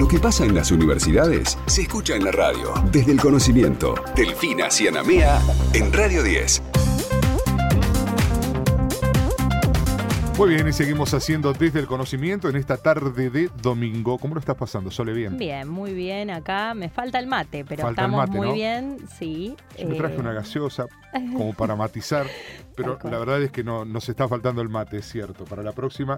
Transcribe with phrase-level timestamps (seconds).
[0.00, 2.72] Lo que pasa en las universidades se escucha en la radio.
[2.90, 3.96] Desde el conocimiento.
[4.16, 5.42] Delfina Cianamea
[5.74, 6.62] en Radio 10.
[10.40, 14.16] Muy bien, y seguimos haciendo desde el conocimiento en esta tarde de domingo.
[14.16, 15.12] ¿Cómo lo estás pasando, Sole?
[15.12, 15.36] Bien.
[15.36, 16.30] Bien, muy bien.
[16.30, 18.54] Acá me falta el mate, pero Falta estamos mate, muy ¿no?
[18.54, 19.54] bien, sí.
[19.78, 22.26] Yo me traje Eh, una gaseosa como para matizar,
[22.74, 25.44] pero la verdad es que no nos está faltando el mate, es cierto.
[25.44, 26.16] Para la próxima,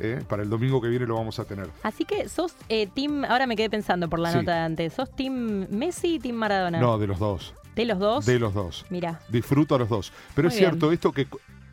[0.00, 1.68] eh, para el domingo que viene lo vamos a tener.
[1.84, 4.38] Así que sos eh, team, ahora me quedé pensando por la Sí.
[4.38, 6.80] nota de antes, ¿sos team Messi y team Maradona?
[6.80, 7.54] No, de los dos.
[7.76, 8.26] ¿De los dos?
[8.26, 8.84] De los dos.
[8.90, 10.12] Mira, Disfruto a los dos.
[10.34, 11.28] Pero Muy es cierto, esto que...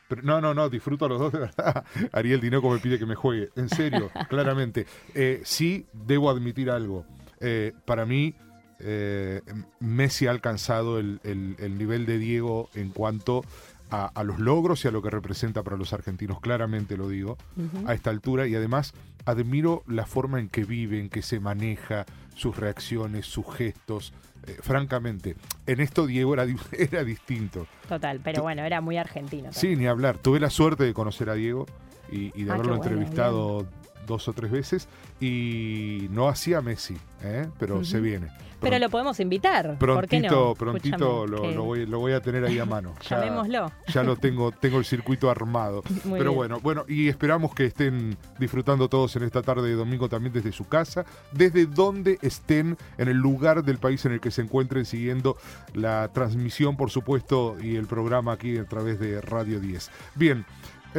[0.08, 1.84] pero no, no, no, disfruto a los dos de verdad.
[2.12, 3.50] Ariel Dinoco me pide que me juegue.
[3.56, 4.86] En serio, claramente.
[5.14, 7.06] Eh, sí, debo admitir algo.
[7.40, 8.34] Eh, para mí,
[8.80, 9.42] eh,
[9.80, 13.44] Messi ha alcanzado el, el- el nivel de Diego en cuanto
[13.90, 16.40] a, a los logros y a lo que representa para los argentinos.
[16.42, 17.38] Claramente lo digo
[17.86, 18.94] a esta altura y además
[19.26, 22.06] admiro la forma en que vive, en que se maneja,
[22.36, 24.14] sus reacciones, sus gestos.
[24.48, 27.68] Eh, francamente, en esto Diego era, era distinto.
[27.88, 29.52] total, pero bueno, era muy argentino.
[29.52, 30.18] Sí, ni hablar.
[30.18, 31.66] Tuve la suerte de conocer a Diego
[32.12, 33.68] y, y de Ah, haberlo bueno, entrevistado
[34.08, 34.88] dos o tres veces
[35.20, 37.48] y no hacía Messi, ¿eh?
[37.60, 38.30] pero se viene.
[38.60, 39.78] Pero lo podemos invitar.
[39.78, 40.54] ¿Por qué prontito, no?
[40.56, 42.96] prontito lo, lo voy, lo voy a tener ahí a mano.
[43.08, 43.72] Ya- Llamémoslo.
[43.94, 45.84] ya lo tengo, tengo el circuito armado.
[46.06, 46.36] Muy Pero bien.
[46.36, 50.52] bueno, bueno, y esperamos que estén disfrutando todos en esta tarde de domingo también desde
[50.52, 54.86] su casa, desde donde estén, en el lugar del país en el que se encuentren
[54.86, 55.38] siguiendo
[55.76, 59.92] la transmisión, por supuesto, y el programa aquí a través de Radio 10.
[60.16, 60.46] Bien.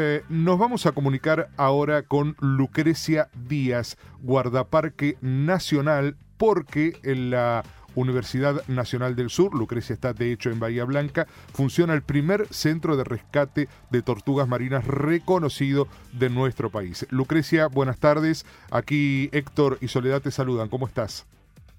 [0.01, 7.65] Eh, nos vamos a comunicar ahora con Lucrecia Díaz, guardaparque nacional, porque en la
[7.97, 12.97] Universidad Nacional del Sur, Lucrecia está de hecho en Bahía Blanca, funciona el primer centro
[12.97, 17.05] de rescate de tortugas marinas reconocido de nuestro país.
[17.11, 18.47] Lucrecia, buenas tardes.
[18.71, 20.69] Aquí Héctor y Soledad te saludan.
[20.69, 21.27] ¿Cómo estás?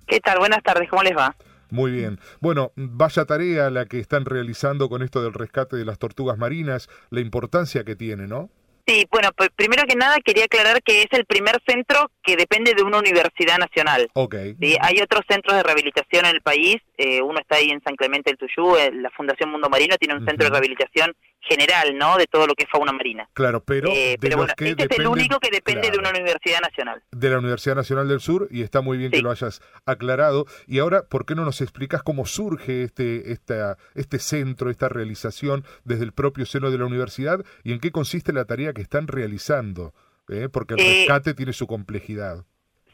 [0.08, 0.40] ¿Qué tal?
[0.40, 1.38] Buenas tardes, ¿cómo les va?
[1.70, 2.20] Muy bien.
[2.40, 6.90] Bueno, vaya tarea la que están realizando con esto del rescate de las tortugas marinas,
[7.10, 8.50] la importancia que tiene, ¿no?
[8.90, 12.74] Sí, bueno, pues primero que nada quería aclarar que es el primer centro que depende
[12.74, 14.10] de una universidad nacional.
[14.14, 14.36] Ok.
[14.60, 14.78] ¿sí?
[14.82, 18.32] Hay otros centros de rehabilitación en el país, eh, uno está ahí en San Clemente
[18.32, 22.18] del Tuyú, eh, la Fundación Mundo Marino tiene un centro de rehabilitación general, ¿no?
[22.18, 23.30] De todo lo que es fauna marina.
[23.34, 26.60] Claro, pero, Eh, pero bueno, que este es el único que depende de una universidad
[26.62, 27.02] nacional.
[27.12, 30.46] de la Universidad Nacional del Sur y está muy bien que lo hayas aclarado.
[30.68, 35.64] Y ahora, ¿por qué no nos explicas cómo surge este, esta, este centro, esta realización
[35.86, 39.08] desde el propio seno de la universidad y en qué consiste la tarea que están
[39.08, 39.94] realizando?
[40.28, 40.50] ¿Eh?
[40.52, 42.46] Porque el Eh, rescate tiene su complejidad.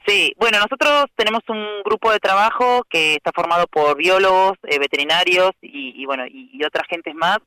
[0.08, 5.50] Sí, bueno, nosotros tenemos un grupo de trabajo que está formado por biólogos, eh, veterinarios
[5.62, 7.40] y, y, bueno, y, y otras gentes más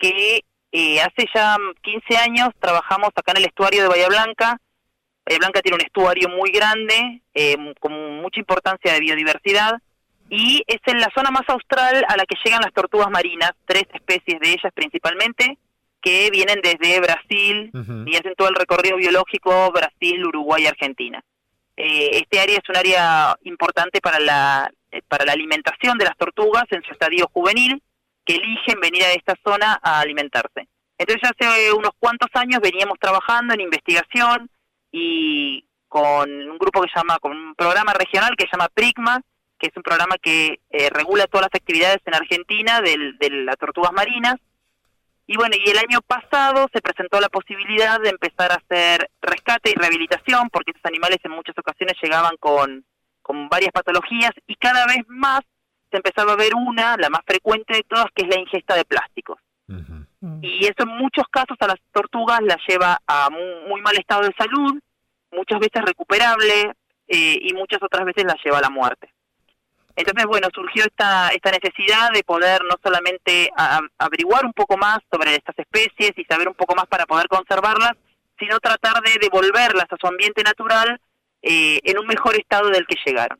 [0.00, 0.40] que
[0.72, 4.60] eh, hace ya 15 años trabajamos acá en el estuario de Bahía Blanca.
[5.24, 9.80] Bahía Blanca tiene un estuario muy grande, eh, con mucha importancia de biodiversidad
[10.30, 13.84] y es en la zona más austral a la que llegan las tortugas marinas, tres
[13.92, 15.58] especies de ellas principalmente,
[16.00, 17.70] que vienen desde Brasil
[18.06, 21.22] y hacen todo el recorrido biológico Brasil, Uruguay y Argentina.
[21.76, 24.70] Eh, este área es un área importante para la,
[25.08, 27.82] para la alimentación de las tortugas en su estadio juvenil,
[28.36, 30.68] eligen venir a esta zona a alimentarse.
[30.98, 34.50] Entonces hace unos cuantos años veníamos trabajando en investigación
[34.92, 39.20] y con un grupo que se llama, con un programa regional que se llama PRICMA,
[39.58, 43.56] que es un programa que eh, regula todas las actividades en Argentina del- de las
[43.56, 44.36] tortugas marinas,
[45.26, 49.70] y bueno, y el año pasado se presentó la posibilidad de empezar a hacer rescate
[49.70, 52.84] y rehabilitación, porque estos animales en muchas ocasiones llegaban con,
[53.22, 55.40] con varias patologías y cada vez más
[55.90, 58.84] se empezaba a ver una, la más frecuente de todas, que es la ingesta de
[58.84, 59.38] plásticos.
[60.20, 60.44] Mm.
[60.44, 64.22] Y eso en muchos casos a las tortugas las lleva a mu- muy, mal estado
[64.22, 64.78] de salud,
[65.32, 66.72] muchas veces recuperable
[67.08, 69.12] eh, y muchas otras veces las lleva a la muerte.
[69.96, 74.76] Entonces, bueno, surgió esta, esta necesidad de poder no solamente a- a- averiguar un poco
[74.76, 77.92] más sobre estas especies y saber un poco más para poder conservarlas,
[78.38, 81.00] sino tratar de devolverlas a su ambiente natural
[81.42, 83.38] eh, en un mejor estado del que llegaron.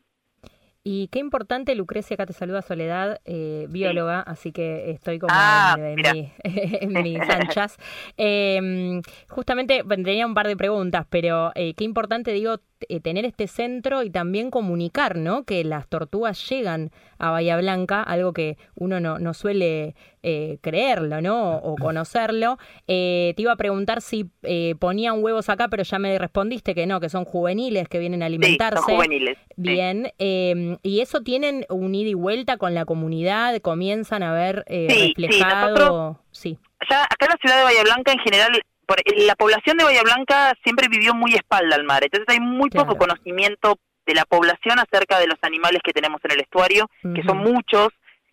[0.92, 5.76] Y qué importante, Lucrecia, acá te saluda Soledad, eh, bióloga, así que estoy como Ah,
[5.78, 6.12] en, en mira.
[6.12, 7.76] mi- en mis anchas.
[8.16, 12.56] Eh, justamente tenía un par de preguntas, pero eh, qué importante, digo,
[12.88, 15.44] eh, tener este centro y también comunicar, ¿no?
[15.44, 21.20] Que las tortugas llegan a Bahía Blanca, algo que uno no, no suele eh, creerlo,
[21.20, 21.56] ¿no?
[21.58, 22.58] O, o conocerlo.
[22.86, 26.86] Eh, te iba a preguntar si eh, ponían huevos acá, pero ya me respondiste que
[26.86, 28.82] no, que son juveniles que vienen a Sí, alimentarse.
[28.82, 29.36] son juveniles.
[29.48, 29.54] sí.
[29.56, 34.64] Bien, eh, y eso tienen un ida y vuelta con la comunidad, comienzan a ver
[34.68, 35.68] eh, Sí, sí, reflejado.
[35.70, 38.50] nosotros- sí, ya acá en la ciudad de Bahía Blanca en general,
[38.90, 42.68] por- la población de Bahía Blanca siempre vivió muy espalda al mar, entonces hay muy
[42.70, 42.86] Claro.
[42.88, 47.22] poco conocimiento de la población acerca de los animales que tenemos en el estuario, que
[47.22, 47.88] son muchos,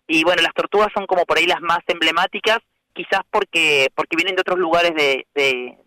[0.08, 2.58] y bueno, las tortugas son como por ahí las más emblemáticas,
[2.94, 5.26] quizás porque porque vienen de otros lugares de,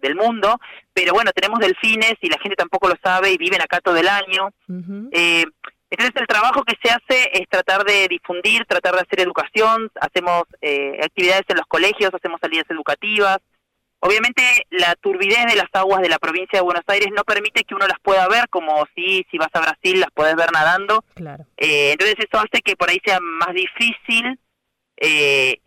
[0.02, 0.60] del mundo,
[0.94, 4.08] pero bueno, tenemos delfines y la gente tampoco lo sabe y viven acá todo el
[4.08, 4.50] año.
[5.12, 5.44] eh,
[5.90, 10.44] entonces el trabajo que se hace es tratar de difundir, tratar de hacer educación, hacemos
[10.62, 13.40] eh, actividades en los colegios, hacemos salidas educativas,
[14.04, 17.76] Obviamente la turbidez de las aguas de la provincia de Buenos Aires no permite que
[17.76, 21.06] uno las pueda ver como si si vas a Brasil las puedes ver nadando.
[21.14, 21.46] Claro.
[21.58, 24.40] Eh, entonces eso hace que por ahí sea más difícil
[24.98, 25.62] eh,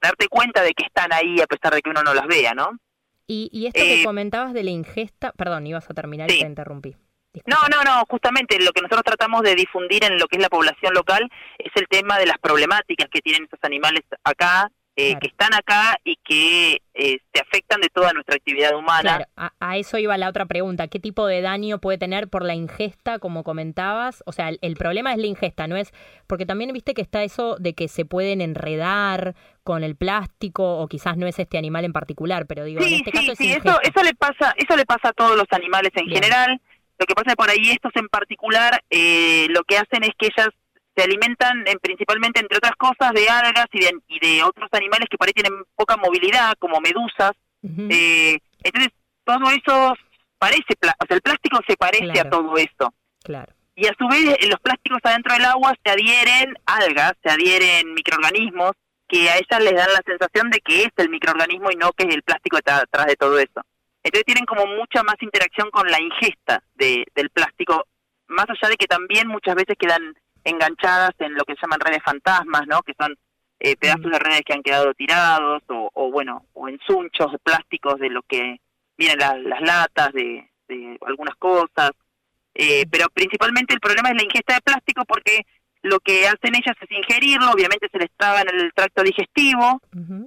[0.00, 2.78] darte cuenta de que están ahí a pesar de que uno no las vea, ¿no?
[3.26, 6.46] Y, y esto que eh, comentabas de la ingesta, perdón, ibas a terminar y te
[6.46, 6.94] interrumpí.
[7.46, 10.50] No, no, no, justamente lo que nosotros tratamos de difundir en lo que es la
[10.50, 15.28] población local es el tema de las problemáticas que tienen estos animales acá eh, que
[15.28, 19.24] están acá y que eh, se afectan de toda nuestra actividad humana.
[19.34, 20.88] Claro, a, eso iba la otra pregunta.
[20.88, 24.22] ¿Qué tipo de daño puede tener por la ingesta, como comentabas?
[24.26, 25.92] O sea, el, problema es la ingesta, ¿no es?
[26.26, 29.34] Porque también viste que está eso de que se pueden enredar
[29.64, 33.12] con el plástico, o quizás no es este animal en particular, pero digo, en este
[33.12, 36.06] caso es sí, eso, eso le pasa, eso le pasa a todos los animales en
[36.08, 36.60] general.
[36.98, 40.26] Lo que pasa es por ahí estos en particular, eh, lo que hacen es que
[40.26, 40.50] ellas
[40.94, 45.08] se alimentan en, principalmente, entre otras cosas, de algas y de, y de otros animales
[45.10, 47.32] que por ahí tienen poca movilidad, como medusas.
[47.62, 48.92] eh, entonces,
[49.24, 49.94] todo eso
[50.38, 52.92] parece, o sea, el plástico se parece a todo esto.
[53.22, 53.52] Claro.
[53.74, 58.72] Y a su vez, los plásticos adentro del agua se adhieren algas, se adhieren microorganismos
[59.08, 62.06] que a ellas les dan la sensación de que es el microorganismo y no que
[62.06, 63.62] es el plástico que está atrás de todo eso.
[64.02, 67.86] Entonces tienen como mucha más interacción con la ingesta de, del plástico,
[68.26, 72.02] más allá de que también muchas veces quedan enganchadas en lo que se llaman redes
[72.04, 72.82] fantasmas, ¿no?
[72.82, 73.16] Que son
[73.60, 77.98] eh, pedazos de redes que han quedado tirados o, o, bueno, o en sunchos plásticos
[78.00, 78.60] de lo que
[78.96, 81.92] vienen las latas de, de algunas cosas.
[82.54, 85.46] Eh, pero principalmente el problema es la ingesta de plástico porque
[85.82, 89.80] lo que hacen ellas es ingerirlo, obviamente se les traba en el tracto digestivo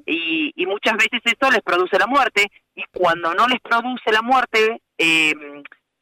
[0.05, 4.21] y, y, muchas veces eso les produce la muerte y cuando no les produce la
[4.21, 5.33] muerte eh,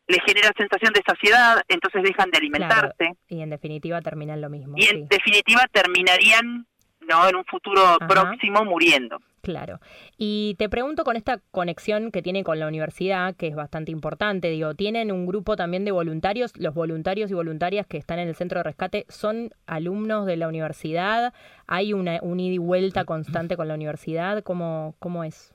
[0.08, 3.14] les genera sensación de saciedad, entonces dejan de alimentarse.
[3.28, 4.76] y en definitiva terminan lo mismo.
[4.78, 6.68] Y en definitiva terminarían
[7.08, 9.20] no en un futuro próximo muriendo.
[9.42, 9.80] Claro.
[10.18, 14.50] Y te pregunto con esta conexión que tiene con la universidad, que es bastante importante,
[14.50, 16.54] digo, ¿tienen un grupo también de voluntarios?
[16.56, 20.48] ¿Los voluntarios y voluntarias que están en el centro de rescate son alumnos de la
[20.48, 21.34] universidad?
[21.68, 24.44] ¿Hay una un ida y vuelta constante con la universidad?
[24.44, 25.54] ¿Cómo, cómo es?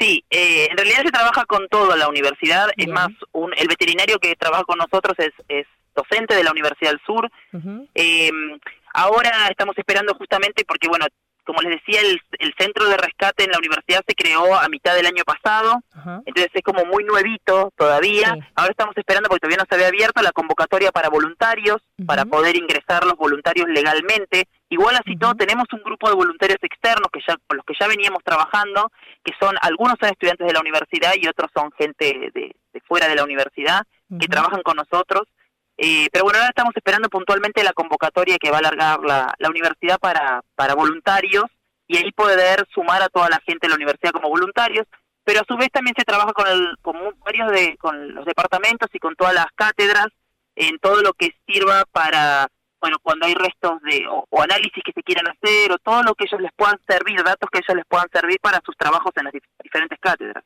[0.00, 2.70] Sí, eh, en realidad se trabaja con toda la universidad.
[2.76, 6.92] Es más, un, el veterinario que trabaja con nosotros es, es docente de la Universidad
[6.92, 7.30] del Sur.
[7.94, 8.30] eh,
[8.94, 11.04] ahora estamos esperando justamente porque, bueno,
[11.50, 14.94] como les decía, el, el, centro de rescate en la universidad se creó a mitad
[14.94, 15.82] del año pasado,
[16.24, 18.36] entonces es como muy nuevito todavía.
[18.54, 22.56] Ahora estamos esperando, porque todavía no se había abierto, la convocatoria para voluntarios, para poder
[22.56, 24.44] ingresar los voluntarios legalmente.
[24.68, 27.88] Igual así todo, tenemos un grupo de voluntarios externos que ya con los que ya
[27.88, 28.92] veníamos trabajando,
[29.24, 33.08] que son algunos son estudiantes de la universidad y otros son gente de, de fuera
[33.08, 33.82] de la universidad
[34.20, 35.22] que trabajan con nosotros.
[35.82, 39.48] Eh, pero bueno, ahora estamos esperando puntualmente la convocatoria que va a alargar la, la
[39.48, 41.46] universidad para, para voluntarios
[41.86, 44.86] y ahí poder sumar a toda la gente de la universidad como voluntarios,
[45.24, 48.90] pero a su vez también se trabaja con, el, con varios de con los departamentos
[48.92, 50.08] y con todas las cátedras
[50.54, 52.46] en todo lo que sirva para
[52.78, 56.14] bueno cuando hay restos de o, o, análisis que se quieran hacer o todo lo
[56.14, 59.24] que ellos les puedan servir datos que ellos les puedan servir para sus trabajos en
[59.24, 60.44] las diferentes cátedras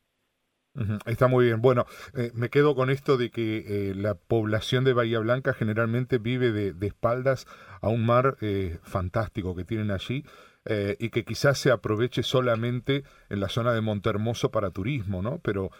[1.06, 1.62] Está muy bien.
[1.62, 6.18] Bueno, eh, me quedo con esto de que eh, la población de Bahía Blanca generalmente
[6.18, 7.46] vive de, espaldas
[7.80, 10.24] a un mar eh, fantástico que tienen allí
[10.64, 15.38] eh, y que quizás se aproveche solamente en la zona de Montermoso para turismo, ¿no?
[15.38, 15.70] Pero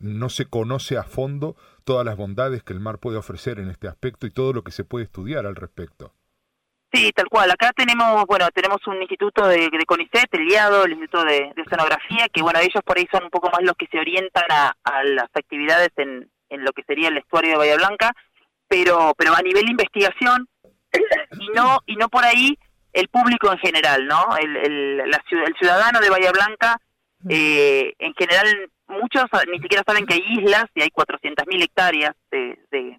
[0.00, 3.86] no se conoce a fondo todas las bondades que el mar puede ofrecer en este
[3.86, 6.14] aspecto y todo lo que se puede estudiar al respecto.
[6.92, 7.50] Sí, tal cual.
[7.50, 11.62] Acá tenemos, bueno, tenemos un instituto de, de CONICET, el IADO, el Instituto de, de
[11.62, 14.74] Oceanografía, que bueno, ellos por ahí son un poco más los que se orientan a,
[14.84, 18.12] a las actividades en, en lo que sería el estuario de Bahía Blanca,
[18.68, 20.48] pero, pero a nivel de investigación
[21.38, 22.58] y no, y no por ahí
[22.94, 24.36] el público en general, ¿no?
[24.38, 26.80] El, el, la, el ciudadano de Bahía Blanca,
[27.28, 32.58] eh, en general, muchos ni siquiera saben que hay islas y hay 400.000 hectáreas de,
[32.70, 32.98] de,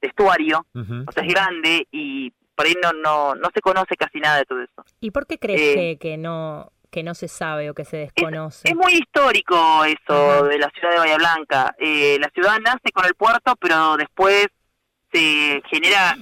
[0.00, 1.04] de estuario, uh -huh.
[1.06, 4.44] o sea, es grande y por ahí no, no, no se conoce casi nada de
[4.44, 4.84] todo eso.
[5.00, 7.96] ¿Y por qué crees eh, que, que no que no se sabe o que se
[7.96, 8.68] desconoce?
[8.68, 10.48] Es, es muy histórico eso uh -huh.
[10.48, 11.74] de la ciudad de Bahía Blanca.
[11.78, 14.48] Eh, la ciudad nace con el puerto, pero después
[15.10, 16.18] se genera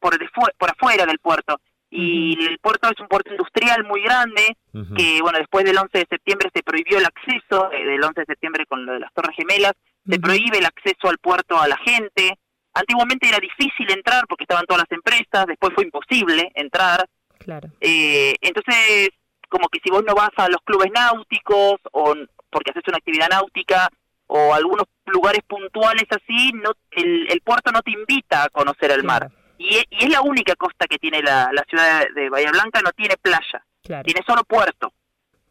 [0.00, 0.26] por, de
[0.58, 1.60] por afuera del puerto.
[1.90, 2.48] Y uh -huh.
[2.48, 4.96] el puerto es un puerto industrial muy grande, uh -huh.
[4.96, 8.26] que bueno, después del 11 de septiembre se prohibió el acceso, eh, del 11 de
[8.26, 9.74] septiembre con lo de las Torres Gemelas,
[10.10, 12.36] se prohíbe el acceso al puerto a la gente,
[12.74, 17.06] Antiguamente era difícil entrar porque estaban todas las empresas, después fue imposible entrar.
[17.38, 17.68] Claro.
[17.80, 19.10] Eh, entonces,
[19.48, 22.14] como que si vos no vas a los clubes náuticos o
[22.50, 23.88] porque haces una actividad náutica
[24.26, 29.04] o algunos lugares puntuales así, no el, el puerto no te invita a conocer el
[29.04, 29.30] mar.
[29.58, 32.92] Y, y, es la única costa que tiene la, la ciudad de Bahía Blanca, no
[32.92, 34.04] tiene playa, Claro.
[34.04, 34.92] tiene solo puerto.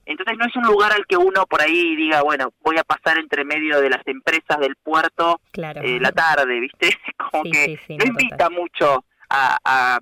[0.08, 3.18] Entonces no es un lugar al que uno por ahí diga, bueno, voy a pasar
[3.20, 5.82] entre medio de las empresas del puerto Claro.
[5.84, 6.90] eh, la tarde, ¿viste?
[7.32, 8.52] Como Sí, que sí, sí, no invita total.
[8.54, 10.00] mucho a, a,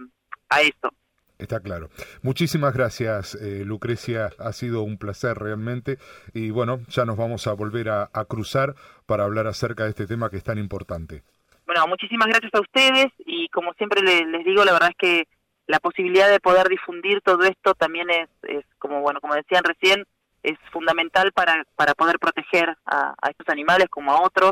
[0.50, 0.93] a eso.
[1.38, 1.89] Está claro.
[2.21, 4.29] Muchísimas gracias, eh, Lucrecia.
[4.39, 5.97] Ha sido un placer realmente.
[6.33, 8.74] Y bueno, ya nos vamos a volver a, a cruzar
[9.05, 11.24] para hablar acerca de este tema que es tan importante.
[11.65, 15.27] Bueno, muchísimas gracias a ustedes y como siempre le- les, digo, la verdad es que
[15.67, 20.05] la posibilidad de poder difundir todo esto también es, es como bueno, como decían recién,
[20.43, 24.51] es fundamental para, para poder proteger a, a estos animales como a otros,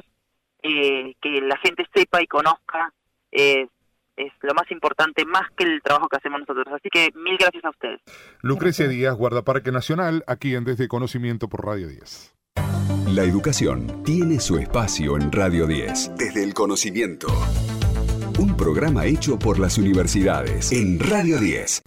[0.63, 2.93] eh, que la gente sepa y conozca,
[3.31, 3.67] eh,
[4.15, 6.67] es lo más importante, más que el trabajo que hacemos nosotros.
[6.73, 8.01] Así que mil gracias a ustedes.
[8.41, 12.35] Lucrecia Díaz, Guardaparque Nacional, aquí en Desde Conocimiento por Radio 10.
[13.07, 16.15] La educación tiene su espacio en Radio 10.
[16.15, 17.27] Desde el conocimiento.
[18.39, 21.83] Un programa hecho por las universidades en Radio 10.